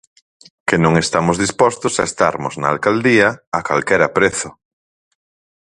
Que 0.67 0.77
non 0.83 0.93
estamos 1.03 1.39
dispostos 1.43 1.93
a 1.97 2.07
estarmos 2.09 2.53
na 2.61 2.67
Alcaldía 2.73 3.27
a 3.57 3.59
calquera 3.67 4.13
prezo. 4.17 4.49